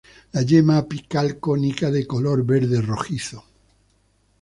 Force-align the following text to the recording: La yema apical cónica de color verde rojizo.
La 0.31 0.41
yema 0.41 0.79
apical 0.79 1.39
cónica 1.39 1.91
de 1.91 2.07
color 2.07 2.43
verde 2.43 2.81
rojizo. 2.81 3.45